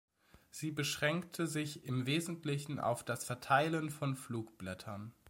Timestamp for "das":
3.05-3.23